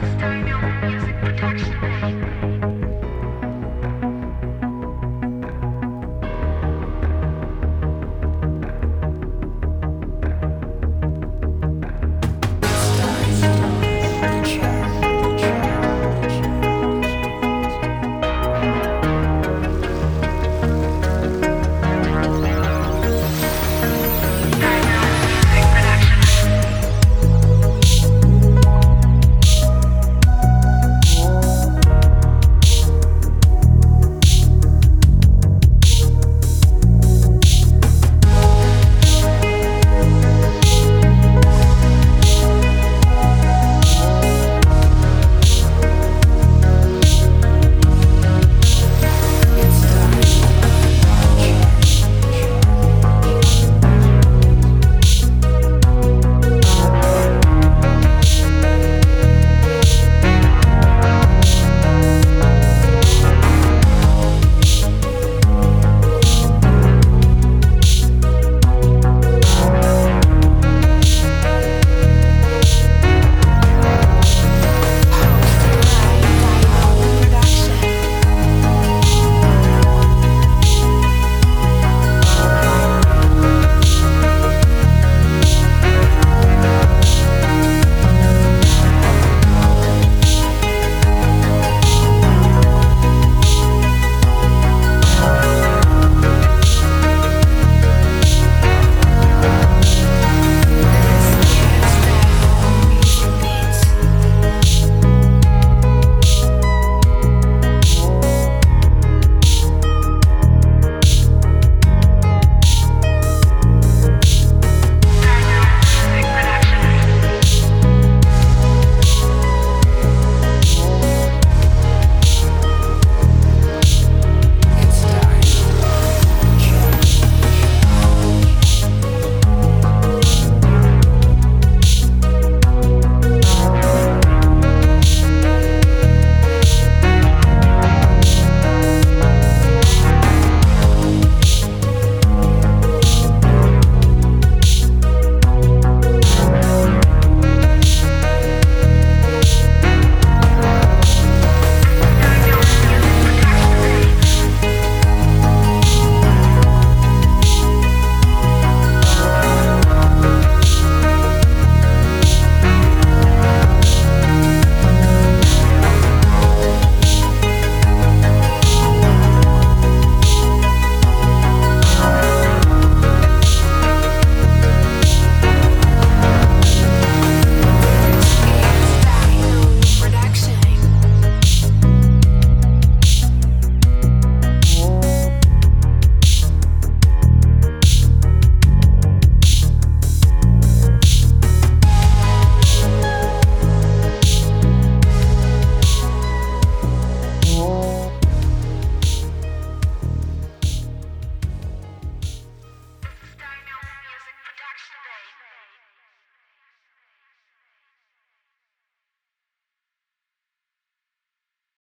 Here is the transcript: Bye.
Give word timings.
Bye. 0.00 0.49